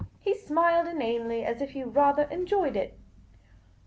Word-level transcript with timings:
He 0.19 0.33
smiled 0.35 0.87
inanely, 0.87 1.45
as 1.45 1.61
if 1.61 1.69
he 1.73 1.83
rather 1.83 2.23
enjoyed 2.31 2.75
it. 2.75 2.97